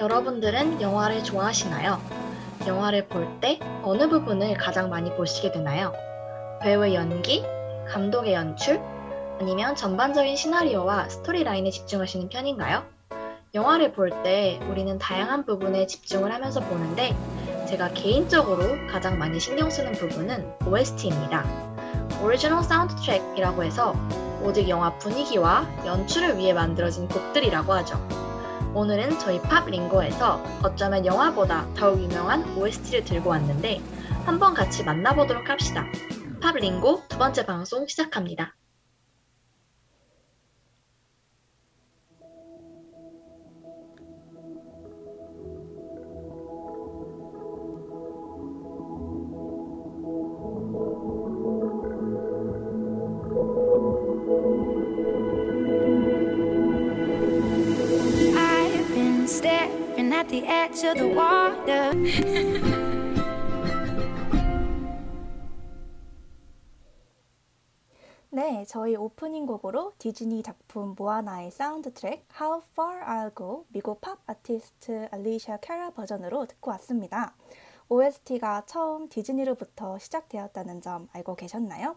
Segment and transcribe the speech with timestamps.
[0.00, 2.00] 여러분들은 영화를 좋아하시나요?
[2.66, 5.92] 영화를 볼 때 어느 부분을 가장 많이 보시게 되나요?
[6.62, 7.44] 배우의 연기,
[7.88, 8.80] 감독의 연출,
[9.40, 12.84] 아니면 전반적인 시나리오와 스토리라인에 집중하시는 편인가요?
[13.54, 17.16] 영화를 볼 때 우리는 다양한 부분에 집중을 하면서 보는데
[17.68, 21.44] 제가 개인적으로 가장 많이 신경 쓰는 부분은 OST입니다.
[22.22, 23.94] Original Soundtrack이라고 해서
[24.42, 28.27] 오직 영화 분위기와 연출을 위해 만들어진 곡들이라고 하죠.
[28.74, 33.80] 오늘은 저희 팝 링고에서 어쩌면 영화보다 더욱 유명한 OST를 들고 왔는데
[34.26, 35.86] 한번 같이 만나보도록 합시다.
[36.40, 38.57] 팝 링고 두 번째 방송 시작합니다.
[60.28, 61.92] The edge of the water.
[68.30, 75.08] 네, 저희 오프닝 곡으로 디즈니 작품 모아나의 사운드트랙 How Far I'll Go 미국 팝 아티스트
[75.10, 77.34] 알레시아 카라 버전으로 듣고 왔습니다.
[77.88, 81.96] OST가 처음 디즈니로부터 시작되었다는 점 알고 계셨나요?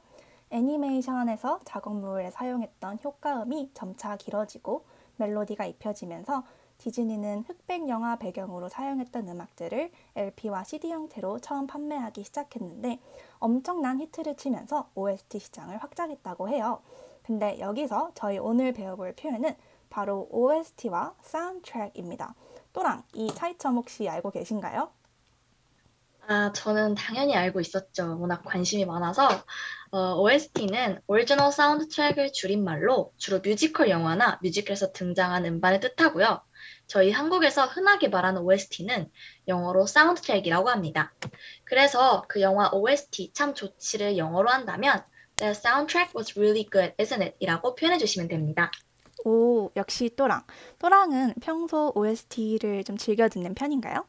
[0.52, 4.86] 애니메이션에서 작업물에 사용했던 효과음이 점차 길어지고
[5.18, 6.44] 멜로디가 입혀지면서
[6.82, 13.00] 디즈니는 흑백 영화 배경으로 사용했던 음악들을 LP와 CD 형태로 처음 판매하기 시작했는데
[13.38, 16.82] 엄청난 히트를 치면서 OST 시장을 확장했다고 해요.
[17.22, 19.56] 근데 여기서 저희 오늘 배워볼 표현은
[19.92, 22.34] 바로 OST와 사운드트랙입니다.
[22.74, 24.90] 또랑 이 차이점 혹시 알고 계신가요?
[26.28, 28.18] 아, 저는 당연히 알고 있었죠.
[28.20, 29.28] 워낙 관심이 많아서.
[29.92, 36.42] 어, OST는 Original Soundtrack을 줄임말로 주로 뮤지컬 영화나 뮤지컬에서 등장한 음반을 뜻하고요.
[36.88, 39.10] 저희 한국에서 흔하게 말하는 OST는
[39.48, 41.14] 영어로 soundtrack이라고 합니다.
[41.66, 45.04] 그래서 그 영화 OST 참 좋지를 영어로 한다면
[45.38, 47.36] The soundtrack was really good, isn't it?
[47.40, 48.72] 이라고 표현해 주시면 됩니다.
[49.26, 50.44] 오, 역시 또랑.
[50.80, 54.06] 또랑은 평소 OST를 좀 즐겨 듣는 편인가요?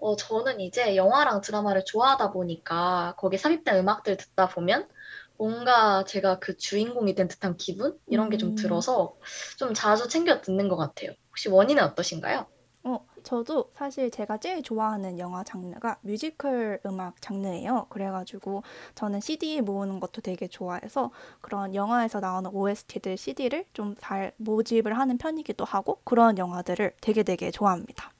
[0.00, 4.88] 어, 저는 이제 영화랑 드라마를 좋아하다 보니까 거기에 삽입된 음악들 듣다 보면
[5.36, 7.98] 뭔가 제가 그 주인공이 된 듯한 기분?
[8.06, 8.54] 이런 게좀 음.
[8.56, 9.16] 들어서
[9.58, 11.12] 좀 자주 챙겨 듣는 것 같아요.
[11.30, 12.46] 혹시 원인은 어떠신가요?
[12.84, 17.86] 어, 저도 사실 제가 제일 좋아하는 영화 장르가 뮤지컬 음악 장르예요.
[17.90, 18.62] 그래가지고
[18.94, 21.10] 저는 CD 모으는 것도 되게 좋아해서
[21.40, 27.50] 그런 영화에서 나오는 OST들 CD를 좀 잘 모집을 하는 편이기도 하고 그런 영화들을 되게 되게
[27.50, 28.10] 좋아합니다.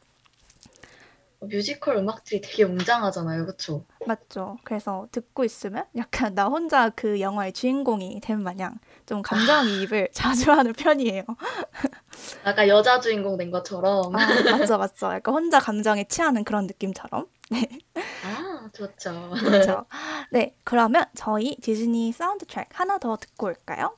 [1.40, 3.46] 어, 뮤지컬 음악들이 되게 웅장하잖아요.
[3.46, 3.84] 그쵸?
[4.06, 4.56] 맞죠?
[4.64, 10.72] 그래서 듣고 있으면 약간 나 혼자 그 영화의 주인공이 된 마냥 좀 감정이입을 자주 하는
[10.72, 11.22] 편이에요.
[12.44, 14.14] 약간 여자 주인공 된 것처럼.
[14.14, 14.18] 아,
[14.58, 15.06] 맞죠, 맞죠.
[15.12, 17.26] 약간 혼자 감정에 취하는 그런 느낌처럼.
[18.24, 19.30] 아, 좋죠.
[19.38, 19.86] 그렇죠.
[20.30, 23.96] 네, 그러면 저희 디즈니 사운드 트랙 하나 더 듣고 올까요?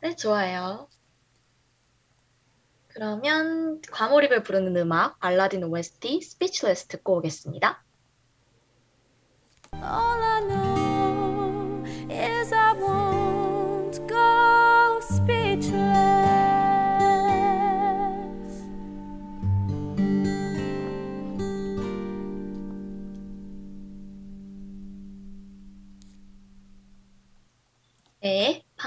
[0.00, 0.88] 네, 좋아요.
[2.98, 7.84] 그러면 과몰입을 부르는 음악 알라딘 OST Speechless 듣고 오겠습니다.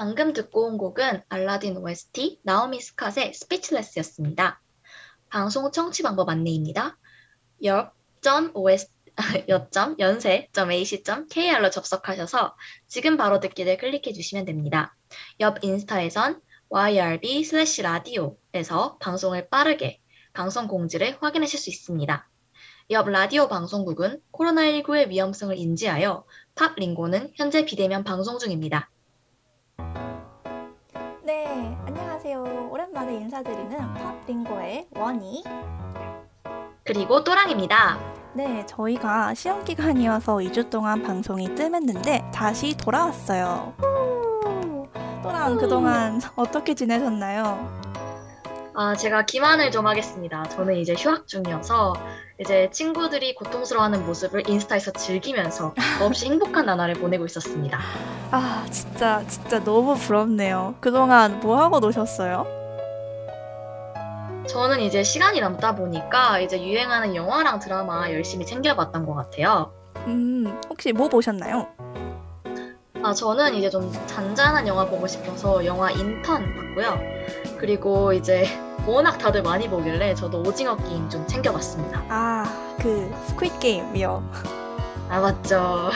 [0.02, 4.60] 방금 듣고 온 곡은 알라딘 OST 나오미 스캇의 Speechless였습니다.
[5.30, 6.98] 방송 청취 방법 안내입니다.
[7.64, 8.88] 역.os
[10.00, 12.56] 연세.ac.kr로 접속하셔서
[12.88, 14.98] 지금 바로 듣기를 클릭해 주시면 됩니다.
[15.40, 20.00] 옆 인스타에선 YRB 슬래시 라디오에서 방송을 빠르게
[20.34, 22.28] 방송 공지를 확인하실 수 있습니다.
[22.90, 26.26] 옆 라디오 방송국은 코로나19의 위험성을 인지하여
[26.56, 28.90] 팝 링고는 현재 비대면 방송 중입니다.
[32.92, 35.44] 오랜만에 인사드리는 팝링고의 원희.
[36.84, 37.98] 그리고 또랑입니다.
[38.34, 43.74] 네, 저희가 시험 기간이어서 2주 동안 방송이 뜸했는데 다시 돌아왔어요.
[43.78, 44.88] 후!
[45.24, 47.82] 또랑 그동안 어떻게 지내셨나요?
[48.74, 50.44] 아, 제가 기만을 좀 하겠습니다.
[50.44, 51.94] 저는 이제 휴학 중이어서
[52.40, 57.80] 이제 친구들이 고통스러워하는 모습을 인스타에서 즐기면서 없이 행복한 나날을 보내고 있었습니다.
[58.32, 60.76] 아, 진짜, 진짜 너무 부럽네요.
[60.82, 62.61] 그동안 뭐 하고 노셨어요?
[64.52, 69.72] 저는 이제 시간이 남다 보니까 이제 유행하는 영화랑 드라마 열심히 챙겨봤던 것 같아요.
[70.08, 71.70] 음, 혹시 뭐 보셨나요?
[73.02, 77.00] 아, 저는 이제 좀 잔잔한 영화 보고 싶어서 영화 인턴 봤고요.
[77.60, 78.46] 그리고 이제
[78.86, 82.04] 워낙 다들 많이 보길래 저도 오징어 게임 좀 챙겨봤습니다.
[82.10, 84.32] 아, 그 Squid Game이요.
[85.08, 85.92] 아, 맞죠.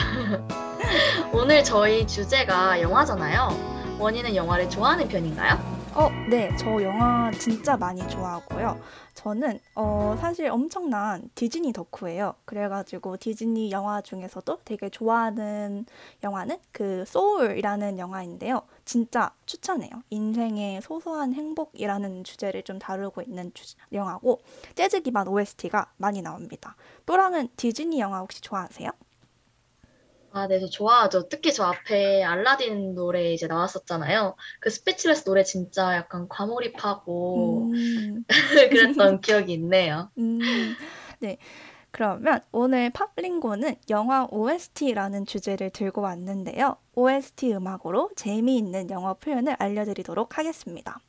[1.30, 3.96] 오늘 저희 주제가 영화잖아요.
[3.98, 5.75] 원희는 영화를 좋아하는 편인가요?
[5.98, 8.78] 어, 네, 저 영화 진짜 많이 좋아하고요.
[9.14, 12.34] 저는 어, 사실 엄청난 디즈니 덕후예요.
[12.44, 15.86] 그래가지고 디즈니 영화 중에서도 되게 좋아하는
[16.22, 18.60] 영화는 그 소울이라는 영화인데요.
[18.84, 20.02] 진짜 추천해요.
[20.10, 24.42] 인생의 소소한 행복이라는 주제를 좀 다루고 있는 주, 영화고
[24.74, 26.76] 재즈 기반 OST가 많이 나옵니다.
[27.06, 28.90] 또랑은 디즈니 영화 혹시 좋아하세요?
[30.36, 31.28] 아, 네, 저 좋아하죠.
[31.30, 34.36] 특히 저 앞에 알라딘 노래 이제 나왔었잖아요.
[34.60, 38.24] 그 Speechless 노래 진짜 약간 과몰입하고 음,
[38.70, 40.10] 그랬던 기억이 있네요.
[40.18, 40.40] 음,
[41.20, 41.38] 네.
[41.90, 46.76] 그러면 오늘 팝링고는 영화 OST라는 주제를 들고 왔는데요.
[46.94, 51.00] OST 음악으로 재미있는 영어 표현을 알려드리도록 하겠습니다.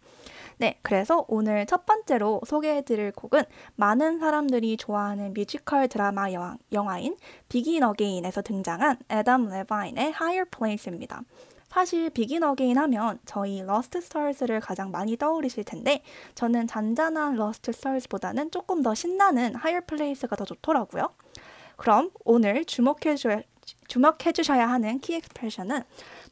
[0.59, 3.43] 네, 그래서 오늘 첫 번째로 소개해드릴 곡은
[3.75, 7.15] 많은 사람들이 좋아하는 뮤지컬 드라마 영화, 영화인
[7.47, 11.21] Begin Again에서 등장한 애덤 레바인의 Higher Place입니다.
[11.67, 16.01] 사실 Begin Again 하면 저희 Lost Stars를 가장 많이 떠오르실 텐데
[16.33, 21.09] 저는 잔잔한 Lost Stars보다는 조금 더 신나는 Higher Place가 더 좋더라고요.
[21.75, 23.29] 그럼 오늘 주목해 주
[23.87, 25.83] 주목해 주셔야 하는 key expression은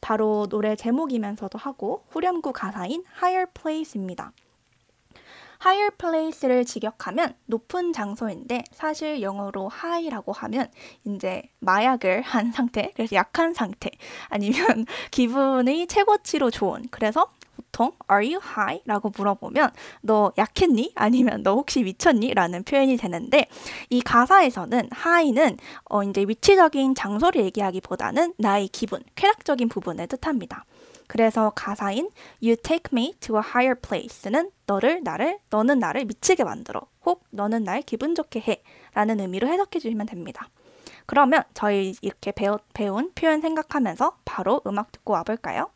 [0.02, 4.34] 바로 노래 제목이면서도 하고 후렴구 가사인 higher place입니다.
[5.66, 10.70] higher place를 직역하면 높은 장소인데 사실 영어로 high라고 하면
[11.06, 13.90] 이제 마약을 한 상태, 그래서 약한 상태
[14.28, 17.32] 아니면 기분이 최고치로 좋은 그래서
[17.76, 18.82] 보통 Are you high?
[18.86, 20.94] 라고 물어보면 너 약했니?
[20.96, 22.34] 아니면 너 혹시 미쳤니?
[22.34, 23.48] 라는 표현이 되는데
[23.90, 25.58] 이 가사에서는 high는
[25.90, 30.64] 어 이제 위치적인 장소를 얘기하기보다는 나의 기분, 쾌락적인 부분을 뜻합니다.
[31.08, 32.10] 그래서 가사인
[32.42, 37.64] You take me to a higher place는 너를 나를 너는 나를 미치게 만들어 혹 너는
[37.66, 38.64] 날 기분 좋게 해
[38.94, 40.48] 라는 의미로 해석해 주시면 됩니다.
[41.06, 45.75] 그러면 저희 이렇게 배운 표현 생각하면서 바로 음악 듣고 와볼까요?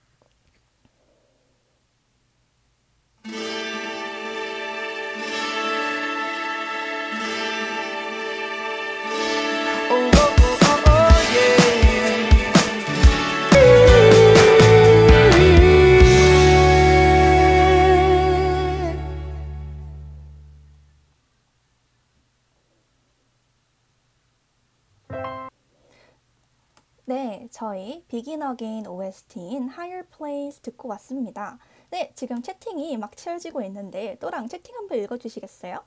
[27.52, 31.58] 저희 Begin Again OST인 Higher Place 듣고 왔습니다.
[31.92, 35.84] 네, 지금 채팅이 막 채워지고 있는데 또랑 채팅 한번 읽어주시겠어요?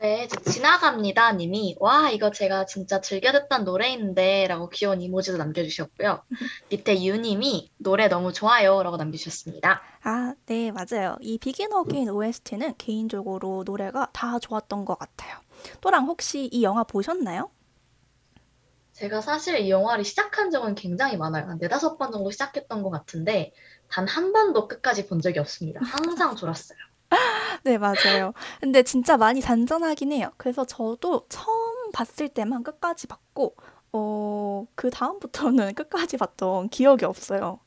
[0.00, 6.22] 네, 저 지나갑니다 님이 와, 이거 제가 진짜 즐겨 듣던 노래인데 라고 귀여운 이모지도 남겨주셨고요.
[6.70, 9.82] 밑에 유님이 노래 너무 좋아요 라고 남겨주셨습니다.
[10.02, 11.16] 아, 네, 맞아요.
[11.20, 15.36] 이 Begin Again OST는 개인적으로 노래가 다 좋았던 것 같아요.
[15.82, 17.50] 또랑 혹시 이 영화 보셨나요?
[19.00, 21.46] 제가 사실 이 영화를 시작한 적은 굉장히 많아요.
[21.48, 23.52] 한 네다섯 번 정도 시작했던 것 같은데
[23.88, 25.80] 단 한 번도 끝까지 본 적이 없습니다.
[25.82, 26.78] 항상 졸았어요.
[27.64, 28.32] 네, 맞아요.
[28.60, 30.30] 근데 진짜 많이 잔잔하긴 해요.
[30.36, 33.56] 그래서 저도 처음 봤을 때만 끝까지 봤고,
[33.92, 37.60] 어, 그 다음부터는 끝까지 봤던 기억이 없어요.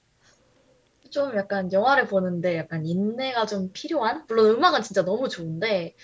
[1.11, 4.25] 좀 약간 영화를 보는데 약간 인내가 좀 필요한?
[4.27, 5.95] 물론 음악은 진짜 너무 좋은데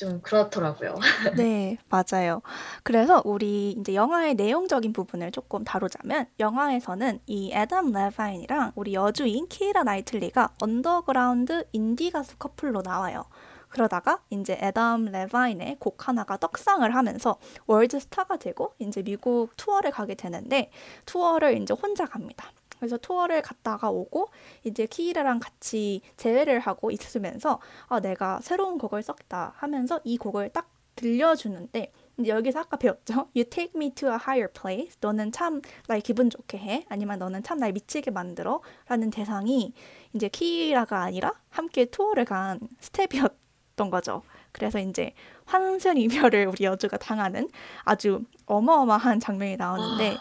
[0.00, 0.94] 좀 그렇더라고요.
[1.36, 2.40] 네, 맞아요.
[2.82, 9.82] 그래서 우리 이제 영화의 내용적인 부분을 조금 다루자면 영화에서는 이 애덤 레바인이랑 우리 여주인 키이라
[9.82, 13.26] 나이틀리가 언더그라운드 인디 가수 커플로 나와요.
[13.68, 17.36] 그러다가 이제 애덤 레바인의 곡 하나가 떡상을 하면서
[17.66, 20.70] 월드 스타가 되고 이제 미국 투어를 가게 되는데
[21.04, 22.50] 투어를 이제 혼자 갑니다.
[22.80, 24.30] 그래서 투어를 갔다가 오고
[24.64, 30.70] 이제 키이라랑 같이 재회를 하고 있으면서 아 내가 새로운 곡을 썼다 하면서 이 곡을 딱
[30.96, 31.92] 들려주는데
[32.26, 33.28] 여기서 아까 배웠죠.
[33.34, 34.96] You take me to a higher place.
[35.00, 36.84] 너는 참 날 기분 좋게 해.
[36.90, 38.60] 아니면 너는 참 날 미치게 만들어.
[38.88, 39.72] 라는 대상이
[40.12, 44.22] 이제 키이라가 아니라 함께 투어를 간 스텝이었던 거죠.
[44.52, 45.14] 그래서 이제
[45.46, 47.48] 환승 이별을 우리 여주가 당하는
[47.84, 50.18] 아주 어마어마한 장면이 나오는데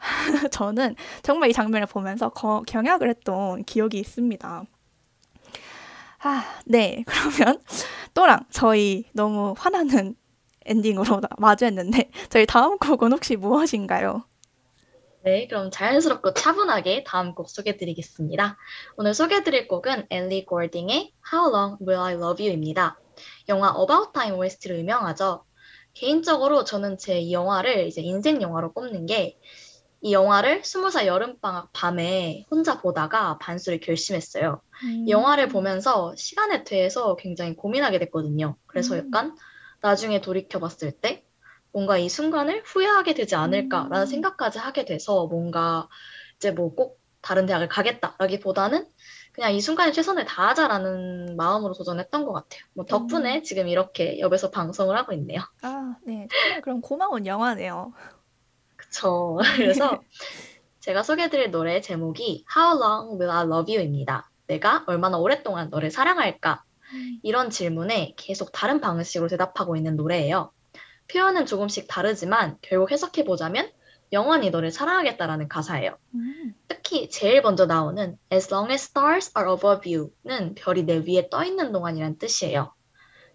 [0.50, 4.64] 저는 정말 이 장면을 보면서 거- 경악을 했던 기억이 있습니다.
[6.22, 7.04] 아, 네.
[7.08, 7.62] 그러면
[8.14, 10.14] 또랑 저희 너무 화나는
[10.66, 14.24] 엔딩으로 나- 마주했는데 저희 다음 곡은 혹시 무엇인가요?
[15.22, 18.56] 네, 그럼 자연스럽고 차분하게 다음 곡 소개드리겠습니다.
[18.96, 22.98] 오늘 소개드릴 곡은 엘리 골딩의 How Long Will I Love You입니다.
[23.50, 25.44] 영화 About Time OST로 유명하죠.
[25.92, 29.38] 개인적으로 저는 제 이 영화를 이제 인생 영화로 꼽는 게
[30.02, 34.62] 이 영화를 스무 살 여름방학 밤에 혼자 보다가 반수를 결심했어요.
[34.84, 35.04] 음.
[35.06, 38.56] 이 영화를 보면서 시간에 대해서 굉장히 고민하게 됐거든요.
[38.66, 39.06] 그래서 음.
[39.06, 39.36] 약간
[39.82, 41.24] 나중에 돌이켜봤을 때
[41.72, 44.06] 뭔가 이 순간을 후회하게 되지 않을까라는 음.
[44.06, 45.88] 생각까지 하게 돼서 뭔가
[46.36, 48.86] 이제 뭐 꼭 다른 대학을 가겠다라기보다는
[49.32, 52.62] 그냥 이 순간에 최선을 다하자라는 마음으로 도전했던 것 같아요.
[52.74, 53.42] 뭐 덕분에 음.
[53.42, 55.40] 지금 이렇게 옆에서 방송을 하고 있네요.
[55.62, 56.26] 아, 네.
[56.42, 57.92] 정말 그럼 고마운 영화네요.
[58.80, 59.38] 그쵸.
[59.56, 60.02] 그래서
[60.80, 64.30] 제가 소개해드릴 노래 제목이 How Long Will I Love You입니다.
[64.46, 66.64] 내가 얼마나 오랫동안 너를 사랑할까?
[67.22, 70.50] 이런 질문에 계속 다른 방식으로 대답하고 있는 노래예요.
[71.08, 73.70] 표현은 조금씩 다르지만 결국 해석해보자면
[74.12, 75.96] 영원히 너를 사랑하겠다라는 가사예요.
[76.14, 76.54] 음.
[76.66, 81.44] 특히 제일 먼저 나오는 As long as stars are above you는 별이 내 위에 떠
[81.44, 82.72] 있는 동안이란 뜻이에요.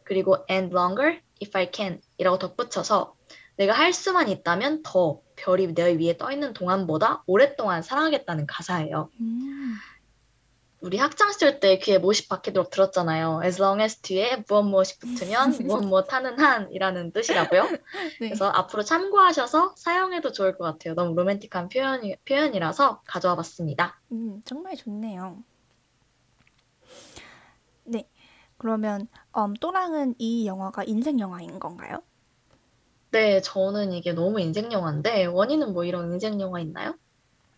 [0.03, 3.15] 그리고 and longer if I can 이라고 덧붙여서
[3.57, 9.09] 내가 할 수만 있다면 더 별이 내 위에 떠 있는 동안보다 오랫동안 사랑하겠다는 가사예요.
[9.19, 9.75] 음.
[10.81, 13.41] 우리 학창 시절 때 귀에 못이 박히도록 들었잖아요.
[13.43, 17.63] As long as 뒤에 무엇 무엇이 붙으면 무엇 무엇 하는 한이라는 뜻이라고요.
[18.21, 18.29] 네.
[18.29, 20.93] 그래서 앞으로 참고하셔서 사용해도 좋을 것 같아요.
[20.93, 23.99] 너무 로맨틱한 표현이, 표현이라서 가져와 봤습니다.
[24.11, 25.43] 음, 정말 좋네요.
[27.85, 28.07] 네.
[28.57, 32.03] 그러면 음, 또랑은 이 영화가 인생 영화인 건가요?
[33.15, 36.95] 네, 저는 이게 너무 인생 영화인데 원희는 뭐 이런 인생 영화 있나요?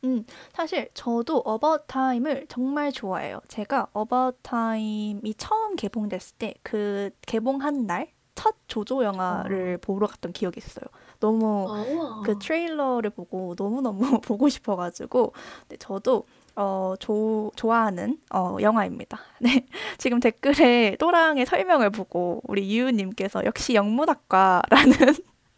[0.03, 0.23] 음,
[0.53, 3.41] 사실 저도 About Time을 정말 좋아해요.
[3.47, 10.59] 제가 About Time이 처음 개봉됐을 때 그 개봉한 날 첫 조조 영화를 보러 갔던 기억이
[10.59, 10.85] 있어요.
[11.19, 12.21] 너무 아, 우와.
[12.23, 15.33] 그 트레일러를 보고 너무너무 보고 싶어 가지고
[15.67, 16.23] 네, 저도
[16.55, 19.19] 어, 조, 좋아하는 어, 영화입니다.
[19.41, 19.65] 네,
[19.97, 25.15] 지금 댓글에 또랑의 설명을 보고 우리 유우님께서 역시 영문학과라는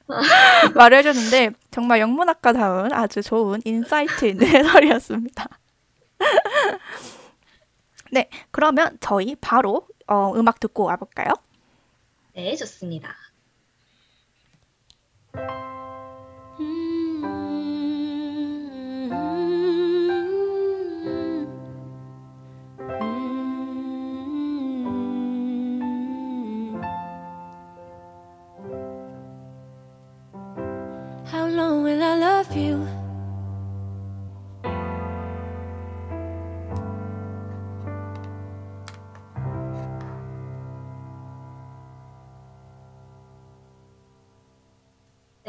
[0.75, 5.47] 말을 해줬는데 정말 영문학과다운 아주 좋은 insight 있는 해설이었습니다.
[8.11, 11.33] 네, 그러면 저희 바로 어, 음악 듣고 와볼까요?
[12.33, 13.15] 네, 좋습니다.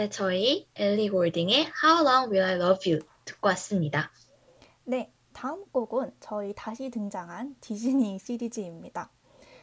[0.00, 4.10] 네, 저희 엘리 골딩의 How Long Will I Love You 듣고 왔습니다.
[4.84, 9.10] 네, 다음 곡은 저희 다시 등장한 디즈니 시리즈입니다.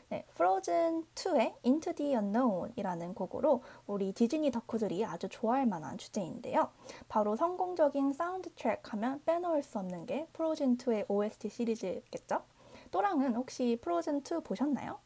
[0.09, 6.69] 네, Frozen 2의 Into the Unknown이라는 곡으로 우리 디즈니 덕후들이 아주 좋아할 만한 주제인데요.
[7.09, 12.43] 바로 성공적인 사운드 트랙 하면 빼놓을 수 없는 게 Frozen 2의 OST 시리즈겠죠?
[12.91, 14.99] 또랑은 혹시 Frozen 2 보셨나요?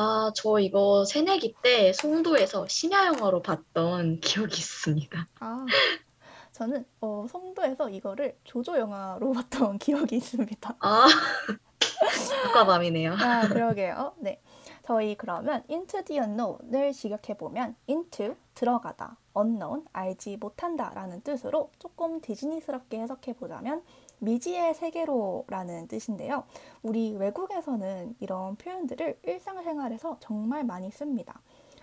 [0.00, 5.26] 아, 저 이거 새내기 때 송도에서 심야 영화로 봤던 기억이 있습니다.
[5.40, 5.66] 아,
[6.52, 10.76] 저는 어, 송도에서 이거를 조조 영화로 봤던 기억이 있습니다.
[10.78, 11.06] 아,
[12.46, 13.14] 아까 밤이네요.
[13.14, 14.14] 아, 그러게요.
[14.20, 14.40] 네.
[14.88, 22.98] 저희 그러면 into the unknown을 직역해보면 into, 들어가다, unknown, 알지 못한다 라는 뜻으로 조금 디즈니스럽게
[23.00, 23.82] 해석해보자면
[24.20, 26.44] 미지의 세계로라는 뜻인데요.
[26.82, 31.42] 우리 외국에서는 이런 표현들을 일상생활에서 정말 많이 씁니다.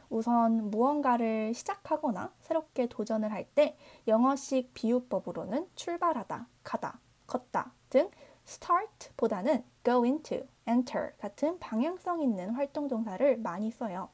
[0.10, 8.10] 우선 무언가를 시작하거나 새롭게 도전을 할 때 영어식 비유법으로는 출발하다, 가다, 걷다 등
[8.48, 14.10] start보다는 go into, enter 같은 방향성 있는 활동 동사를 많이 써요.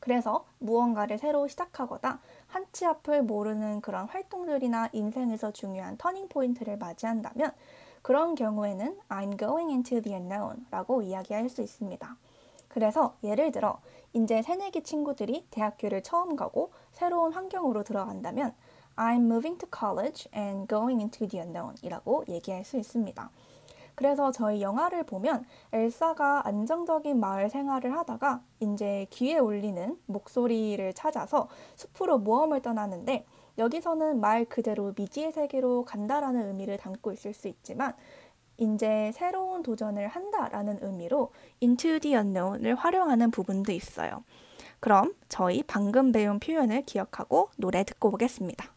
[0.00, 7.52] 그래서 무언가를 새로 시작하거나 한치 앞을 모르는 그런 활동들이나 인생에서 중요한 터닝 포인트를 맞이한다면
[8.02, 12.16] 그런 경우에는 I'm going into the unknown 라고 이야기할 수 있습니다.
[12.68, 13.80] 그래서 예를 들어
[14.14, 18.54] 이제 새내기 친구들이 대학교를 처음 가고 새로운 환경으로 들어간다면
[18.96, 23.30] I'm moving to college and going into the unknown 이라고 얘기할 수 있습니다.
[24.00, 32.16] 그래서 저희 영화를 보면 엘사가 안정적인 마을 생활을 하다가 이제 귀에 울리는 목소리를 찾아서 숲으로
[32.16, 33.26] 모험을 떠나는데
[33.58, 37.94] 여기서는 말 그대로 미지의 세계로 간다라는 의미를 담고 있을 수 있지만
[38.56, 41.30] 이제 새로운 도전을 한다라는 의미로
[41.62, 44.24] into the unknown을 활용하는 부분도 있어요.
[44.80, 48.72] 그럼 저희 방금 배운 표현을 기억하고 노래 듣고 오겠습니다.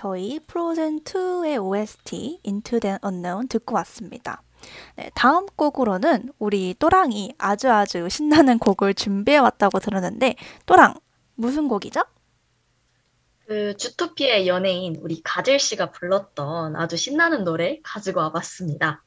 [0.00, 4.42] 저희 프로즌 2의 OST Into the Unknown 듣고 왔습니다.
[4.96, 10.94] 네, 다음 곡으로는 우리 또랑이 아주 아주 신나는 곡을 준비해 왔다고 들었는데 또랑
[11.34, 12.00] 무슨 곡이죠?
[13.46, 19.04] 그 주토피아의 연예인 우리 가젤 씨가 불렀던 아주 신나는 노래 가지고 와봤습니다.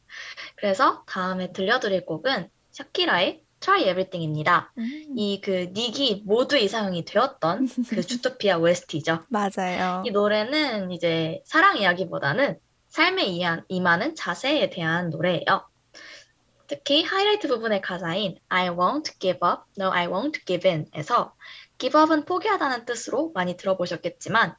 [0.58, 4.74] 그래서 다음에 들려드릴 곡은 샤키라의 Try Everything입니다.
[4.78, 9.24] 음, 이그 닉이 모두 이상형이 되었던 그 주토피아 OST죠.
[9.30, 10.04] 맞아요.
[10.06, 15.66] 이 노래는 이제 사랑 이야기보다는 삶에 이한- 임하는 자세에 대한 노래예요.
[16.68, 21.34] 특히 하이라이트 부분의 가사인 I won't give up, no I won't give in에서
[21.78, 24.56] give up은 포기하다는 뜻으로 많이 들어보셨겠지만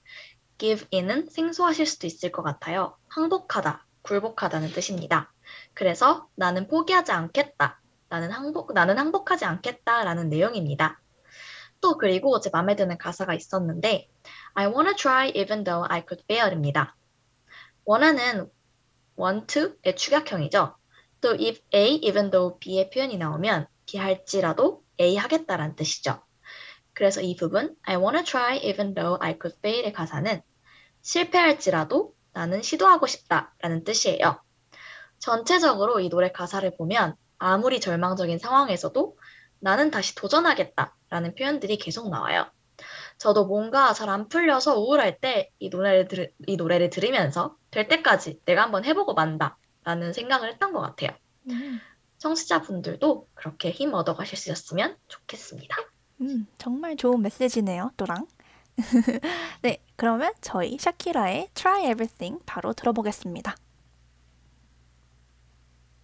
[0.58, 2.96] give in은 생소하실 수도 있을 것 같아요.
[3.08, 5.32] 항복하다, 굴복하다는 뜻입니다.
[5.74, 7.80] 그래서 나는 포기하지 않겠다.
[8.14, 11.00] 나는 항복, 나는 항복하지 않겠다라는 내용입니다.
[11.80, 14.08] 또 그리고 제 마음에 드는 가사가 있었는데
[14.54, 16.96] I wanna try even though I could fail입니다.
[17.84, 18.48] 원하는
[19.18, 20.76] want to의 축약형이죠.
[21.20, 26.22] 또 if A even though B의 표현이 나오면 B 할지라도 A 하겠다라는 뜻이죠.
[26.92, 30.40] 그래서 이 부분 I wanna try even though I could fail의 가사는
[31.02, 34.40] 실패할지라도 나는 시도하고 싶다라는 뜻이에요.
[35.18, 39.18] 전체적으로 이 노래 가사를 보면 아무리 절망적인 상황에서도
[39.60, 42.46] 나는 다시 도전하겠다라는 표현들이 계속 나와요.
[43.18, 48.40] 저도 뭔가 잘 안 풀려서 우울할 때 이 노래를 들, 이 노래를 들으면서 될 때까지
[48.44, 51.10] 내가 한번 해보고 만다라는 생각을 했던 것 같아요.
[51.50, 51.80] 음,
[52.18, 55.76] 청취자분들도 그렇게 힘 얻어 가실 수 있었으면 좋겠습니다.
[56.20, 58.26] 음, 정말 좋은 메시지네요, 또랑.
[59.62, 63.54] 네, 그러면 저희 샤키라의 Try Everything 바로 들어보겠습니다.
[63.54, 63.58] I messed
[65.34, 66.03] up tonight.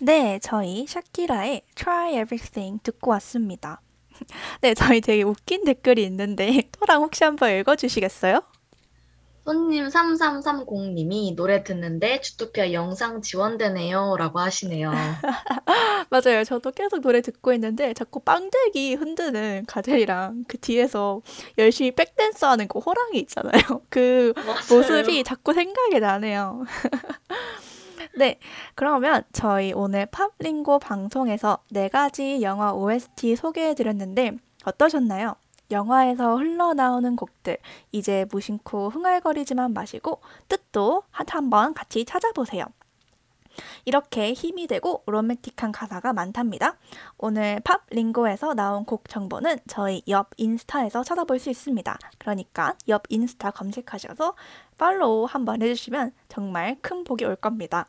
[0.00, 3.83] 네, 저희 샤키라의 Try Everything 듣고 왔습니다.
[4.60, 8.42] 네, 저희 되게 웃긴 댓글이 있는데 또랑 혹시 한번 읽어주시겠어요?
[9.44, 14.90] 손님 3330님이 노래 듣는데 주토피아 영상 지원되네요 라고 하시네요.
[16.08, 16.44] 맞아요.
[16.44, 21.20] 저도 계속 노래 듣고 있는데 자꾸 빵대기 흔드는 가젤이랑 그 뒤에서
[21.58, 23.82] 열심히 백댄스 하는 그 호랑이 있잖아요.
[23.90, 24.32] 그
[24.70, 26.64] 모습이 자꾸 생각이 나네요.
[28.18, 28.38] 네,
[28.74, 34.32] 그러면 저희 오늘 팝링고 방송에서 네 가지 영화 OST 소개해드렸는데
[34.64, 35.34] 어떠셨나요?
[35.70, 37.56] 영화에서 흘러나오는 곡들
[37.90, 42.66] 이제 무심코 흥얼거리지만 마시고 뜻도 한- 한번 같이 찾아보세요.
[43.84, 46.76] 이렇게 힘이 되고 로맨틱한 가사가 많답니다.
[47.18, 51.98] 오늘 팝 링고에서 나온 곡 정보는 저희 옆 인스타에서 찾아볼 수 있습니다.
[52.18, 54.34] 그러니까 옆 인스타 검색하셔서
[54.76, 57.86] 팔로우 한번 해주시면 정말 큰 복이 올 겁니다.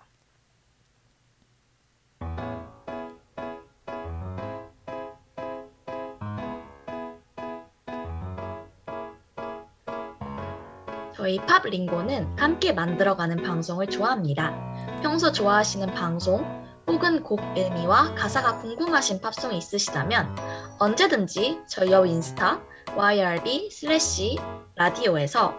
[11.16, 14.54] 저희 팝 링고는 함께 만들어가는 방송을 좋아합니다.
[15.02, 16.46] 평소 좋아하시는 방송
[16.86, 20.36] 혹은 곡 의미와 가사가 궁금하신 팝송이 있으시다면
[20.78, 22.62] 언제든지 저희 여 인스타
[22.96, 24.38] YRB slash
[24.76, 25.54] 라디오에서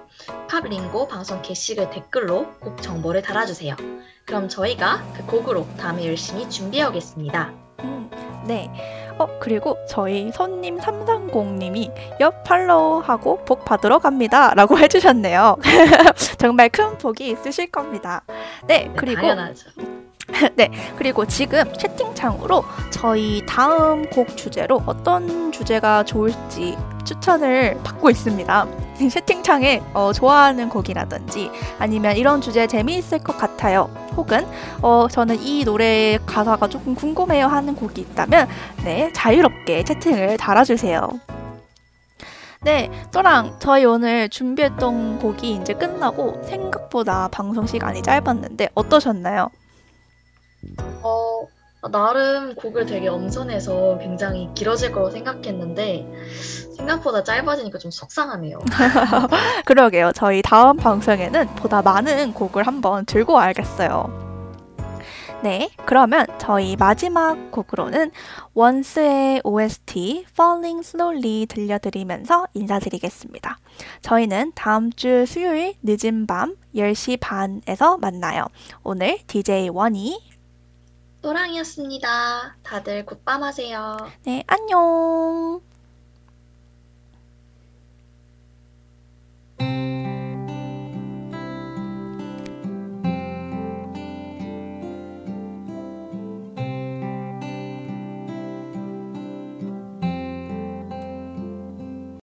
[0.48, 3.76] 팝 링고 방송 게시글 댓글로 곡 정보를 달아주세요.
[4.24, 7.52] 그럼 저희가 그 곡으로 다음에 열심히 준비해 오겠습니다.
[7.80, 8.10] 음,
[8.46, 8.70] 네.
[9.18, 14.52] 어, 그리고 저희 손님 330님이 옆 팔로우하고 복 받으러 갑니다.
[14.54, 15.56] 라고 해주셨네요.
[16.38, 18.22] 정말 큰 복이 있으실 겁니다.
[18.66, 19.70] 네, 네, 그리고 당연하죠.
[20.56, 28.66] 네, 그리고 지금 채팅창으로 저희 다음 곡 주제로 어떤 주제가 좋을지 추천을 받고 있습니다.
[29.10, 33.88] 채팅창에 어, 좋아하는 곡이라든지 아니면 이런 주제 재미있을 것 같아요.
[34.16, 34.46] 혹은
[34.82, 38.48] 어, 저는 이 노래 가사가 조금 궁금해요 하는 곡이 있다면
[38.84, 41.08] 네, 자유롭게 채팅을 달아주세요.
[42.62, 49.50] 네, 저랑 저희 오늘 준비했던 곡이 이제 끝나고 생각보다 방송 시간이 짧았는데 어떠셨나요?
[51.02, 51.46] 어,
[51.88, 56.06] 나름 곡을 되게 엄선해서 굉장히 길어질 거라고 생각했는데
[56.76, 58.58] 생각보다 짧아지니까 좀 속상하네요.
[59.64, 60.12] 그러게요.
[60.14, 64.26] 저희 다음 방송에는 보다 많은 곡을 한번 들고 와야겠어요.
[65.42, 68.10] 네, 그러면 저희 마지막 곡으로는
[68.54, 73.58] 원스의 OST Falling Slowly 들려드리면서 인사드리겠습니다.
[74.00, 78.46] 저희는 다음 주 수요일 늦은 밤 10시 반에서 만나요.
[78.82, 80.35] 오늘 DJ 원이
[81.26, 82.56] 또랑이었습니다.
[82.62, 83.96] 다들 굿밤 하세요.
[84.24, 85.60] 네, 안녕.